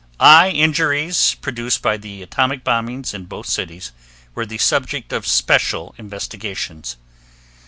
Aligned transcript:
Eye 0.19 0.49
injuries 0.49 1.35
produced 1.43 1.83
by 1.83 1.95
the 1.97 2.23
atomic 2.23 2.63
bombings 2.63 3.13
in 3.13 3.25
both 3.25 3.45
cities 3.45 3.91
were 4.33 4.47
the 4.47 4.57
subject 4.57 5.13
of 5.13 5.27
special 5.27 5.93
investigations. 5.99 6.97